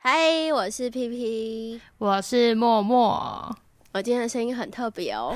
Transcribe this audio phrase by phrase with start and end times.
[0.00, 3.52] 嗨，我是 P P，我是默默。
[3.92, 5.34] 我今天的声音很特别哦，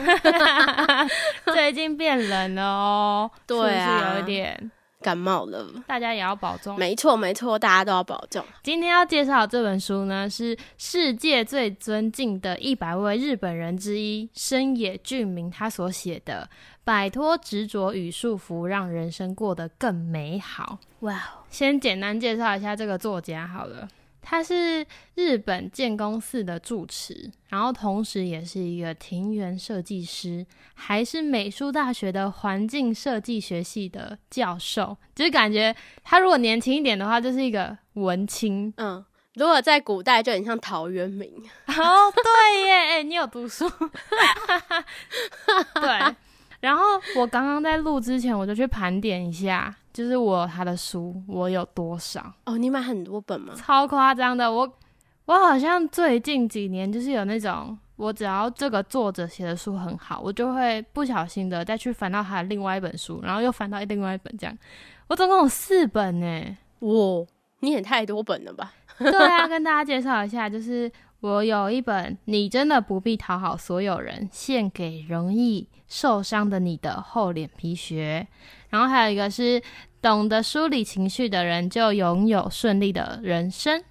[1.53, 4.71] 最近变冷了哦， 对啊是是有一点？
[5.01, 5.67] 感冒了。
[5.89, 6.79] 大家也要保重。
[6.79, 8.45] 没错，没错，大家都要保重。
[8.63, 16.49] 今天要介绍的这本书呢，是世界最尊敬的一百位日本人之一深野俊明他所写的
[16.85, 20.79] 《摆脱执着与束缚，让人生过得更美好》。
[21.07, 21.21] 哇，
[21.51, 23.89] 先简单介绍一下这个作家好了，
[24.23, 24.87] 他是
[25.17, 38.73] 日本建工寺的住持，然后同时也是一个庭园设计师，还是美术大学的环境设计学系的教授，就是感觉他如果年轻一点的话，就是一个文青。
[38.77, 39.05] 嗯，
[39.35, 41.29] 如果在古代就很像陶渊明。
[41.67, 43.69] 哦，对耶，哎、你有读书？
[45.75, 46.15] 对。
[46.61, 46.85] 然后
[47.17, 53.53] 我刚刚在录之前，我就去盘点一下，就是我他的书我有多少，哦，你买很多本吗？
[53.57, 54.51] 超夸张的。
[54.51, 54.73] 我
[55.27, 64.59] 我好像最近几年就是有那种，我只要这个作者写的书很好，我就会不小心的再去翻到他的另外一本书，然后又翻到另外一本，这样
[65.09, 66.57] 我总共有四本呢。
[66.81, 67.27] 哇，
[67.61, 68.73] 你也太多本了吧？
[68.99, 70.91] 对啊，跟大家介绍一下，就是
[71.23, 78.27] 我有一本《你真的不必讨好所有人》，献给容易受伤的你的厚脸皮学。
[78.71, 79.63] 然后还有一个是
[80.01, 83.85] 懂得梳理情绪的人就拥有顺利的人生。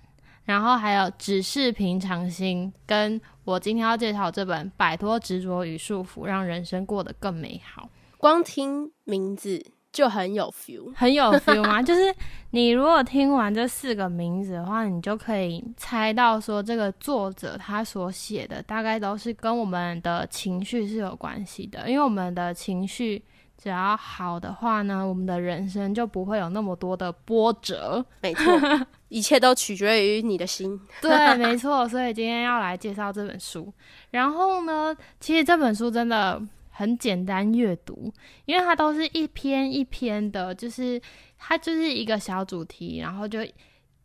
[0.43, 7.83] 然后还有只是平常心，跟我今天要介绍这本《摆脱执着与束缚，让人生过得更美好》。
[8.17, 10.91] 光听名字就很有 feel。
[10.95, 11.81] 很有 feel 吗？
[11.83, 12.13] 就是
[12.51, 23.23] 你如果听完这四个名字的话，你就可以猜到说这个作者他所写的大概都是跟我们的情绪是有关系的，因为我们的情绪
[23.57, 28.03] 只要好的话呢，我们的人生就不会有那么多的波折。
[28.21, 28.59] 没错，
[29.09, 30.79] 一切都取决于你的心。
[30.99, 33.71] 对，没错，所以今天要来介绍这本书。
[34.09, 36.41] 然后呢，其实这本书真的
[36.81, 38.11] 很简单阅读，
[38.45, 40.99] 因为它都是一篇一篇的，就是
[41.37, 43.37] 它就是一个小主题，然后就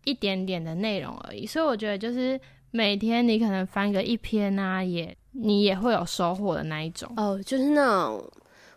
[0.05, 1.47] 一点点的内容而已。
[1.47, 2.39] 所以我觉得就是
[2.73, 7.11] 每天你可能翻个一篇啊，也你也会有收获的那一种。
[7.17, 8.31] 哦，就是那种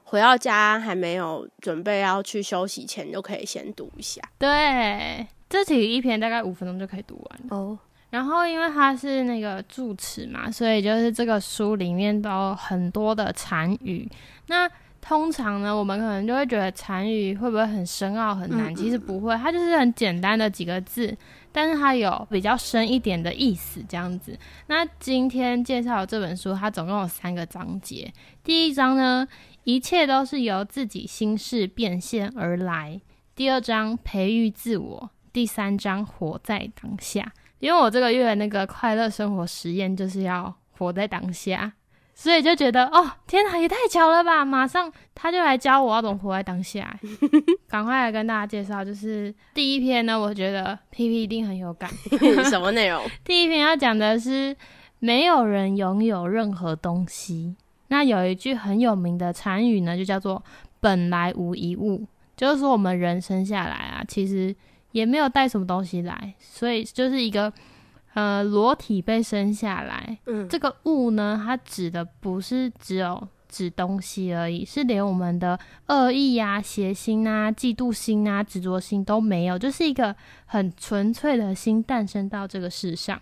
[0.05, 4.21] 回到家还没有准备要去休息前，就可以先读一下。
[4.37, 7.41] 对，这其实一篇大概五分钟就可以读完。
[7.49, 7.77] 哦，
[8.09, 14.09] 然后因为它是那个住持嘛，所以就是这个书里面都有很多的禅语。
[14.47, 14.69] 那
[15.01, 18.73] 通常呢，我们可能就会觉得禅语会不会很深奥很难？
[18.73, 21.15] 嗯其实不会，它就是很简单的几个字，
[21.51, 24.37] 但是它有比较深一点的意思，这样子。
[24.67, 28.11] 那今天介绍这本书，它总共有三个章节。
[28.43, 29.27] 第一章呢，
[29.63, 32.99] 一切都是由自己心事变现而来。
[33.35, 35.09] 第二章，培育自我。
[35.31, 37.31] 第三章，活在当下。
[37.59, 41.73] 因为我这个月那个快乐生活实验就是要活在当下，
[42.15, 44.43] 所以就觉得哦，天哪，也太巧了吧！
[44.43, 46.97] 马上他就来教我要怎么活在当下，
[47.67, 48.83] 赶快来跟大家介绍。
[48.83, 51.89] 就是第一篇呢，我觉得 P P 一定很有感。
[52.49, 53.03] 什么内容？
[53.23, 54.55] 第一篇要讲的是
[54.99, 57.55] 没有人拥有任何东西。
[57.89, 60.43] 那有一句很有名的禅语呢，就叫做
[60.79, 62.05] “本来无一物”，
[62.37, 64.55] 就是说我们人生下来啊，其实
[64.91, 67.51] 也没有带什么东西来，所以就是一个
[68.13, 70.17] 呃裸体被生下来。
[70.25, 83.19] 嗯，这个物呢，它指的不是只有指东西而已，是连我们的恶意啊、邪心啊、嫉妒心啊、执着心都没有，就是一个很纯粹的心诞生到这个世上。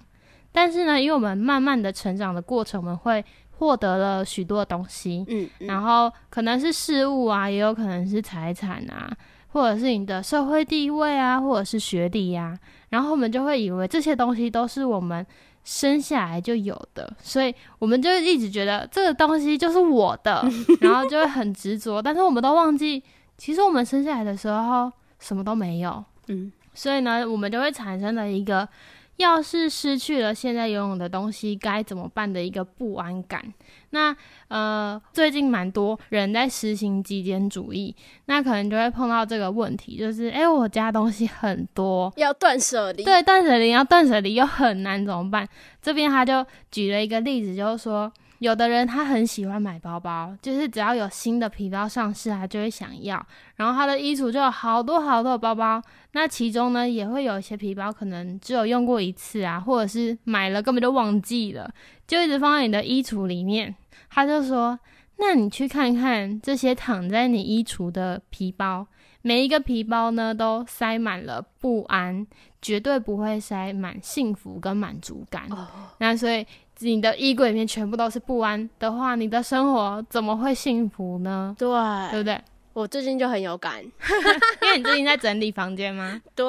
[0.52, 9.16] 但是呢，因为我们慢慢的成长的过程，我们会获得了许多东西，嗯，嗯然后可能是事物啊，也有可能是财产啊，
[9.58, 12.56] 或者是你的社会地位啊，或者是学历呀、
[12.90, 15.26] 然后我们就会以为这些东西都是我们
[15.64, 20.46] 生下来就有的，所以我们就一直觉得这个东西就是我的，
[20.80, 22.00] 然后就会很执着。
[22.00, 23.02] 但是我们都忘记，
[23.36, 28.70] 其实我们生下来的时候什么都没有，嗯，所以呢，我们就会产生了一个。
[29.18, 33.54] 要是失去了现在拥有的东西，该怎么办的一个不安感。
[33.92, 34.16] 那
[34.48, 45.48] 呃，最近蛮多人在实行极简主义，那可能就会碰到这个问题，就是哎、诶我家东西很多，要断舍离。，对，断舍离要断舍离又很难，怎么办？
[45.82, 53.26] 这边他就举了一个例子，就是说，有的人他很喜欢买包包，就是只要有新的皮包上市，他就会想要。
[53.56, 55.82] 然后他的衣橱就有好多好多的包包，
[56.12, 61.72] 那其中呢也会有一些皮包可能只有用过一次啊，或者是买了根本就忘记了，
[62.06, 63.76] 就一直放在你的衣橱里面。
[64.10, 64.80] 他就说
[65.18, 68.86] ：“那你去看看这些躺在你衣橱的皮包，
[69.22, 72.26] 每一个皮包呢都塞满了不安，
[72.62, 75.48] 绝对不会塞满幸福跟满足感。
[75.50, 75.68] 哦，
[75.98, 76.46] 那所以
[76.80, 81.56] 你的衣柜里面全部都是不安的话，你的生活怎么会幸福呢？
[81.58, 81.68] 对
[82.12, 82.42] 对，不对？
[82.74, 83.82] 我最近就很有感，
[84.62, 86.22] 因为你最近在整理房间吗？
[86.36, 86.46] 对，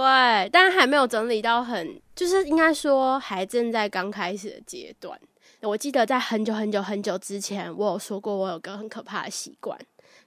[0.53, 5.19] 但还没有整理到很，就是应该说还正在刚开始的阶段。
[5.63, 9.79] 我记得在很久很久很久之前，我有说过我有个很可怕的习惯，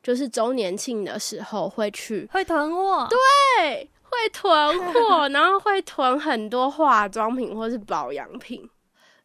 [0.01, 8.67] 就是周年庆的时候会去，会囤货，对，会囤货，然后会囤很多化妆品或是保养品。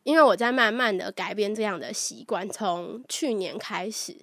[0.07, 4.17] 因为我在慢慢的改变这样的习惯，从去年开始，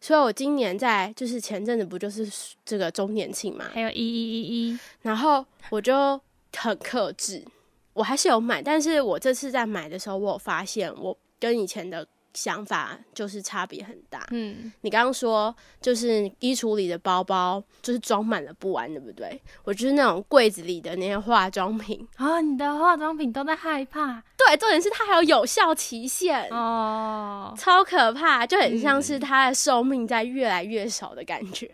[0.00, 2.28] 所以我今年在就是前阵子不就是
[2.64, 4.42] 这个周年庆嘛，还有一一一
[4.72, 6.20] 一，然后我就
[6.56, 7.44] 很克制，
[7.92, 12.04] 我还是有买，但是我这次在买的时候，我有发现我跟以前的
[12.38, 14.24] 想法就是差别很大。
[14.30, 19.42] 嗯，你刚刚说就是衣橱里的包包就是装满了不安，对不对？
[19.64, 26.48] 我就是那种柜子里的那些化妆品，啊， 你的化妆品都在害怕对，重点是它还有有效期限。
[26.50, 31.68] 哦，超可怕，就很像嗯是它的寿命在越来越少的感觉。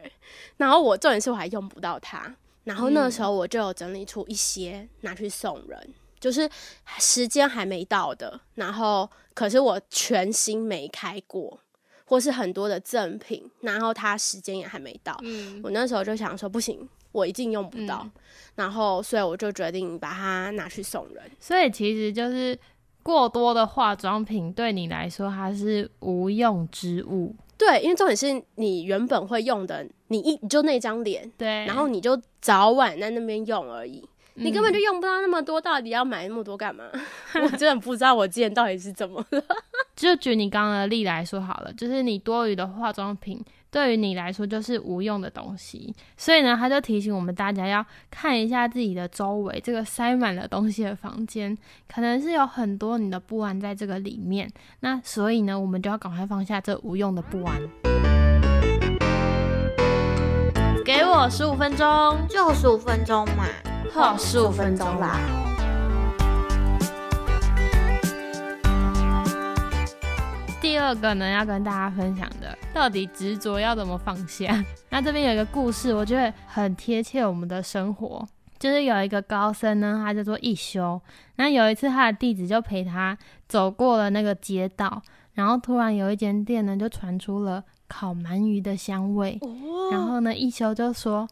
[0.57, 2.35] 然后我重点是我还用不到它，
[2.65, 5.95] 然后那时候我就有整理出一些拿去送人，
[6.25, 6.49] 就是
[6.99, 11.61] 时间还没到的，然后可是我全新没开过，
[12.07, 15.15] 或是很多的赠品，然后它时间也还没到。
[15.23, 18.13] 嗯，我那时候就想说不行，我一定用不到，嗯
[18.55, 21.23] 然后所以我就决定把它拿去送人。
[21.39, 22.59] 所以其实就是
[23.03, 34.03] 过多的化妆品对你来说它是无用之物，对，因为重点是你原本会用的，你一你就那张脸，对，然后你就早晚在那边用而已，
[34.37, 36.85] 你根本就嗯用不到那么多，到底要买那么多干嘛？
[37.35, 39.43] 我真的不知道我之前到底是怎么了。
[39.95, 43.41] 就举你刚刚的例来说好了，就是你多余的化妆品
[43.71, 54.51] 对于你来说就是无用的东西，所以呢，他就提醒我们大家要看一下自己的周围，这个塞满了东西的房间，可能是有很多你的不安在这个里面。
[54.81, 57.63] 那所以呢，我们就要赶快放下这无用的不安。
[60.85, 63.47] 给我十五分钟，就十五分钟嘛，
[63.95, 65.21] 好15分钟啦。
[70.61, 74.65] 第二个呢，要跟大家分享的，到底执着要怎么放下？
[74.91, 78.27] 那这边有一个故事，我觉得很贴切我们的生活。
[78.59, 81.01] 就是有一个高僧呢，他叫做一休。
[81.37, 83.17] 那有一次，他的弟子就陪他
[83.47, 85.01] 走过了那个街道，
[85.35, 89.39] 然后突然有一间店呢，就传出了烤鳗鱼的香味。
[89.93, 91.29] 然后呢，一休就说：“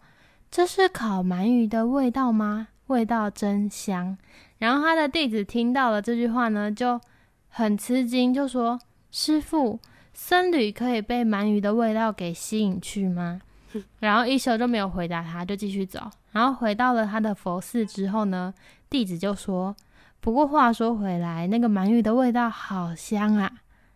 [0.52, 2.68] 这是烤鳗鱼的味道吗？
[2.88, 4.18] 味道真香。”
[4.60, 7.00] 然后他的弟子听到了这句话呢，就
[7.48, 8.78] 很吃惊，就说
[9.10, 9.80] ：“师傅，
[10.12, 13.40] 僧侣可以被鳗鱼的味道给吸引去吗？”
[14.00, 15.98] 然后一休就没有回答他，就继续走。
[16.32, 18.52] 然后回到了他的佛寺之后呢，
[18.90, 19.74] 弟子就说
[20.20, 23.50] ：“不过话说回来，那个鳗鱼的味道好香啊。”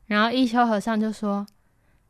[0.08, 1.46] 然后一休和尚就说：“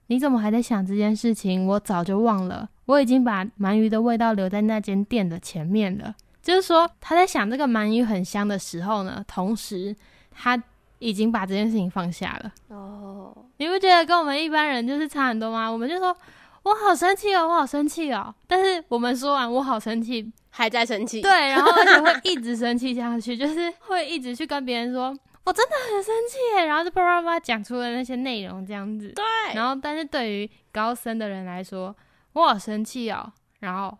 [0.06, 1.66] 你怎么还在想这件事情？
[1.66, 9.94] 我早就忘了，我已经把鳗鱼的味道留在那间店的前面了。”就是说，他在想这个鳗鱼很香的时候呢，同时
[10.30, 10.60] 他
[11.00, 12.52] 已经把这件事情放下了。
[12.68, 15.68] 哦，你不觉得跟我们一般人就是差很多吗？
[15.68, 16.16] 我们就说
[16.62, 21.20] 我好生气哦，我好生气哦，但是我们说完我好生气，还在生气？
[21.20, 25.12] 对，然后而且会一直生气下去，就是会一直去跟别人说
[25.44, 29.08] 我真的很生气耶，然后就叭叭叭讲出了那些内容这样子。
[29.08, 29.24] 对，
[29.54, 31.94] 然后，但是对于高深的人来说，
[32.36, 33.96] 我好生气哦，然后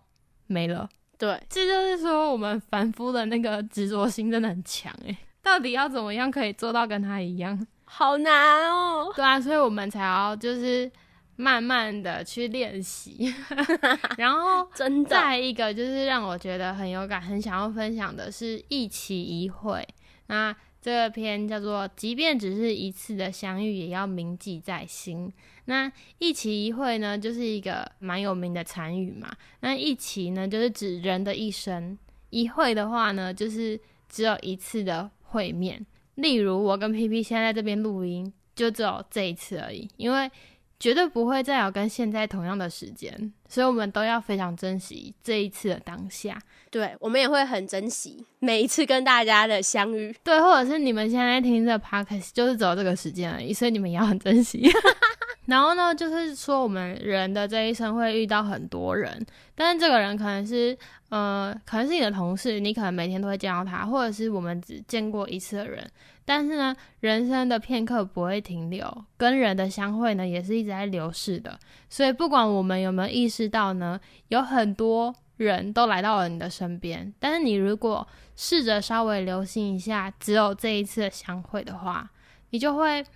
[0.46, 0.86] 没了。
[1.16, 5.16] 对，这就是说，我们凡夫的那个执着心真的很强诶。
[5.42, 7.66] 到底要怎么样可以做到跟他一样？
[7.86, 9.10] 好难哦。
[9.16, 10.90] 对啊，所以我们才要就是
[11.36, 13.34] 慢慢的去练习，
[14.18, 19.82] 然后 真的，再一个就是让我觉得很有感、很想要分享的是一期一会。
[20.26, 20.54] 那
[20.86, 25.32] 这个篇叫做“即便只是一次的相遇，也要铭记在心”。
[25.66, 25.90] 那
[26.20, 29.28] 一期一会呢，就是一个蛮有名的禅语嘛。
[29.62, 31.98] 那一期呢，就是指人的一生；
[32.30, 35.84] 一会的话呢，就是只有一次的会面。
[36.14, 40.30] 例如，我跟 P P 现在在这边录音，就只有这一次而已，因为
[40.78, 46.38] 绝对不会再有跟现在同样的时间，所以我们都要非常珍惜这一次的当下。
[46.70, 50.14] 对我们也会很珍惜每一次跟大家的相遇。
[50.22, 54.68] 对，或者是你们现在听这个 podcast 就是只有这个时间而已，所以你们也要很珍惜。
[55.46, 59.24] 然后呢，就是说我们人的这一生会遇到很多人，
[59.54, 60.76] 但是这个人可能是
[61.08, 65.88] 呃，可能是你的同事，你可能每天都会见到他，或者是我们只见过一次的人。
[66.24, 71.56] 但是呢，人生的片刻不会停留，跟人的相会呢也是一直在流逝的。
[71.88, 82.10] 所以不管我们有没有意识到呢，有很多人都来到了你的身边，但是你如果试着稍微留心一下，只有这一次的相会的话，
[82.50, 83.06] 你就会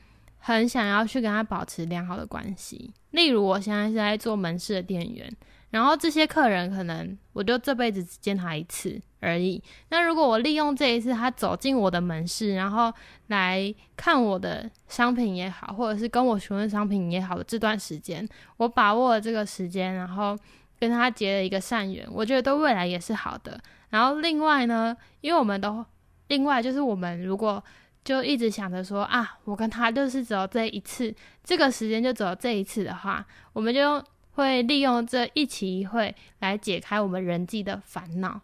[0.41, 2.93] 很想要去跟他保持良好的关系。
[3.13, 5.33] 例如，我现在是在做门市的店员，
[5.71, 9.63] 然后这些客人可能我就这辈子只见他一次而已。
[9.91, 12.93] 那如果我利用这一次他走进我的门市，然后
[13.29, 20.37] 来看我的商品也好，或者是跟我询问商品也好的这段时间，我把握了这个时间，然后。
[20.81, 23.61] 跟他结了一个善缘，我觉得对未来也是好的。
[23.91, 25.85] 然后另外呢，因为我们都
[26.29, 27.63] 另外就是我们如果
[28.11, 31.14] 就一直想着说啊，我跟他就是只有这一次，
[31.45, 34.02] 这个时间就只有这一次的话，我们就
[34.33, 38.40] 会利用这一期一会来解开我们人际的烦恼。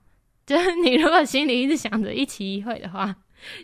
[0.46, 3.12] 就是 你如果心里一直想着一期一会的话，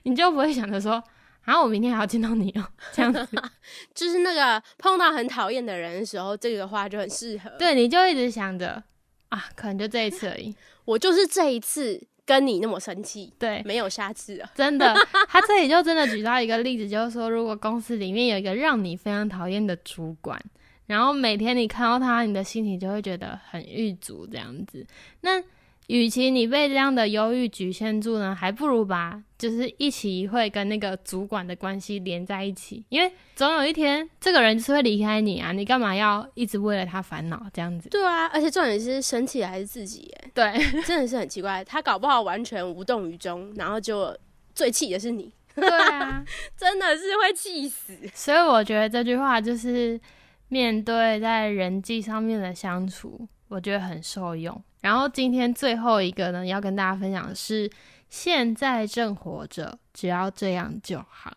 [0.02, 1.00] 你就不会想着说。
[1.44, 3.28] 啊我明天还要见到你哦，这样子，
[3.94, 7.50] 就是那个碰到很讨厌的人的时候，这个话就很适合。
[7.58, 8.82] 对，你就一直想着
[9.28, 10.54] 啊，可能就这一次而已。
[10.84, 12.00] 我就是这一次
[12.32, 14.50] 跟你那么生气，对，没有下次了。
[14.56, 14.94] 真的，
[15.28, 20.42] 他这里就真的举到一个例子，就是说，如果公司里面有一个让你非常讨厌的主管，
[20.86, 24.86] 然后每天你看到他，你的心情就会觉得很郁卒，这样子，
[25.20, 25.42] 那。
[25.92, 37.90] 与其你被这样的忧郁局限住呢，还不如把就是一起一会跟那个主管的关系连在一起，因为总有一天这个人就是会离开你啊，你干嘛要一直为了他烦恼这样子？
[37.90, 40.30] 对啊，而且重点是生气的还是自己耶？
[40.32, 40.50] 对，
[40.86, 44.16] 真的是很奇怪，他搞不好完全无动于衷，然后就
[44.54, 45.30] 最气的是你。
[45.54, 46.24] 对啊，
[46.56, 47.92] 真的是会气死。
[48.14, 50.00] 所以我觉得这句话就是
[50.48, 54.58] 面对在人际上面的相处，我觉得很受用。
[54.80, 57.70] 然后今天最后一个呢，要跟大家分享的是，
[58.08, 61.36] 现在正活着，只要这样就好。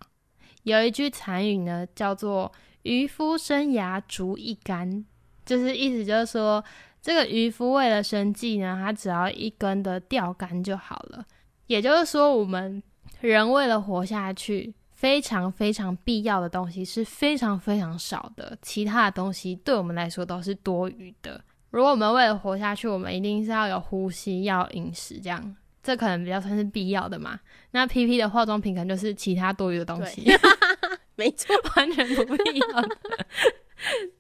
[0.63, 2.51] 有一句残语呢，叫做
[2.83, 5.05] “渔夫生涯竹一竿”，
[5.45, 6.63] 就是意思就是说，
[7.01, 11.25] 这个渔夫为了生计呢，他只要一根的钓竿就好了。
[11.67, 12.81] 也就是说，我们
[13.19, 21.39] 人为了活下去，非常非常必要的东西是非常非常少的，其他的东西对我们来说都是多余的。
[21.75, 27.37] 如果我们为了活下去，我们一定是要有呼吸，要饮食，这样这可能比较算是必要的嘛。
[27.71, 30.23] 那 P P 的化妆品可能就是其他多余的东西，
[31.17, 32.97] 没错， 完全不必要的。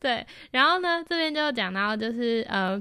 [0.01, 2.77] 对，然后呢，这边就讲到，就是呃，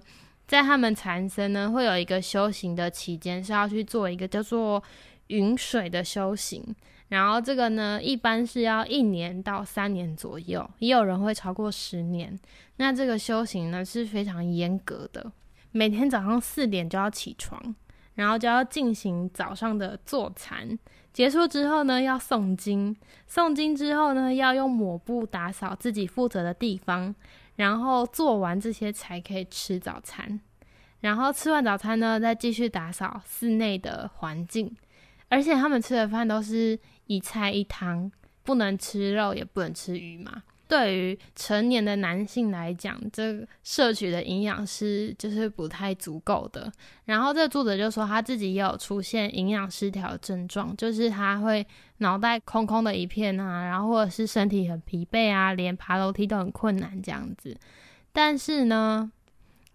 [0.49, 4.83] 在他们禅僧呢，会有一个修行的期间，是要去做一个叫做
[5.29, 6.75] 云水的修行。
[7.09, 12.37] 然后这个呢，一般是要一年到三年左右，也有人会超过十年。
[12.77, 15.31] 那这个修行呢是非常严格的，
[15.71, 17.75] 每天早上四点就要起床，
[18.15, 20.77] 然后就要进行早上的坐禅，
[21.13, 22.97] 结束之后呢要诵经，
[23.31, 27.15] 诵经之后呢要用抹布打扫自己负责的地方，
[27.57, 30.41] 然后做完这些才可以吃早餐，
[31.01, 34.75] 然后吃完早餐呢再继续打扫室内的环境，
[35.29, 36.77] 而且他们吃的饭都是。
[37.07, 38.11] 一菜一汤，
[38.43, 40.43] 不能吃肉，也不能吃鱼嘛。
[40.67, 46.73] 对于成年的男性来讲，这摄取的营养是就是不太足够的。
[47.05, 51.65] 然后这作者就说他自己也有出现营养失调症状，就是他会
[51.99, 57.55] 脑袋空空的一片啊，然后或者是身体很疲惫啊，连爬楼梯都很困难这样子。
[58.11, 59.13] 但是呢，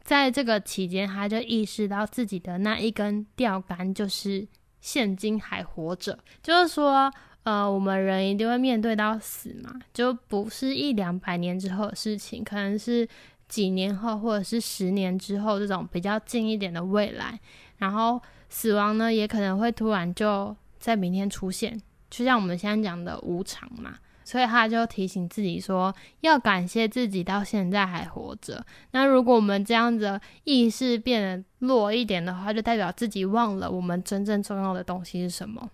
[0.01, 4.47] 在这个期间，他就意识到自己的那一根钓竿就是。
[4.81, 7.11] 现今还活着，就是说，
[7.43, 13.07] 呃，我们人一定会面对到死嘛，就不是一两百年之后的事情，可能是
[13.47, 17.39] 几年后或者是十年之后这种比较近一点的未来。
[17.77, 23.95] 然后死亡呢，也可能会突然就在明天出现，就像我们现在讲的无常嘛。
[24.29, 28.63] 所以他就提醒自己说，要感谢自己到现在还活着。
[28.91, 35.67] 那如果我们这样子意识变得弱一点的话，就代表自己忘了我们真正重要的东西是什么。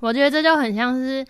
[0.00, 1.22] 我觉得这就很像是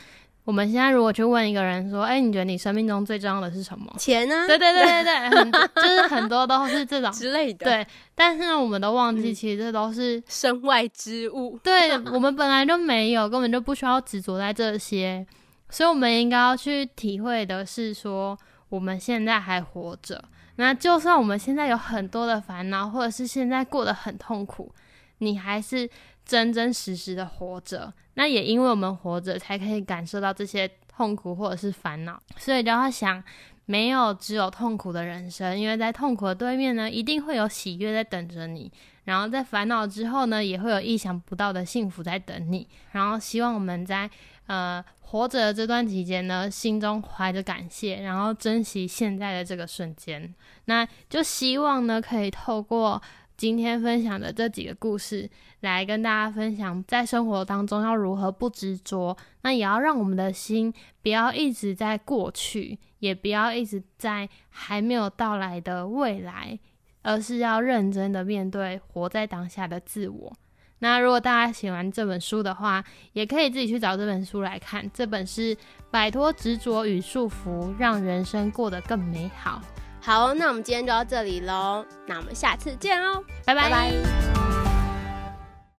[0.44, 4.46] 我们现在如果去问一个人说：“哎，你觉得你生命中最重要的是什么？”钱呢？
[4.46, 7.64] 对对对对对，很就是很多都是这种 之类的。
[7.66, 11.58] 对，但是呢，我们都忘记，其实这都是身外之物。
[11.64, 15.26] 对我们本来就没有，根本就不需要执着在这些。
[15.70, 20.22] 所以，我们应该要去体会的是，说我们现在还活着。
[20.56, 24.74] 那就算我们现在有很多的烦恼，或者是现在过得很痛苦，
[25.18, 25.88] 你还是
[26.24, 27.92] 真真实实的活着。
[28.14, 32.20] 那也因为我们活着，才可以感受到这些痛苦或者是烦恼。
[32.36, 33.22] 所以，就要想，
[33.66, 38.72] 没有只有痛苦的人生，因为在痛苦的对面呢，一定会有喜悦在等着你。
[39.04, 42.66] 然后，在烦恼之后呢，也会有意想不到的幸福在等你。
[42.90, 44.10] 然后，希望我们在
[44.48, 44.84] 呃。
[45.10, 50.34] 活着的这段期间呢，心中怀着感谢，然后珍惜现在的这个瞬间。
[50.66, 53.00] 那就希望呢，可以透过
[53.34, 55.26] 今天分享的这几个故事，
[55.60, 60.70] 来跟大家分享，在生活当中要如何不执着，那也要让我们的心
[61.02, 66.58] 不要一直在过去，也不要一直在还没有到来的未来，
[67.00, 70.36] 而是要认真的面对活在当下的自我。
[70.80, 74.88] 那如果大家喜欢这本书的话，也可以自己去找这本书来看。
[74.94, 75.54] 这本是
[75.90, 79.60] 《摆脱执着与束缚，让人生过得更美好》。
[80.00, 84.47] 好，那我们今天就到这里喽，那我们下次见哦，拜拜。